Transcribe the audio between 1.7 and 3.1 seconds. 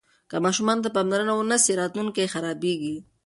راتلونکی یې خرابیږي.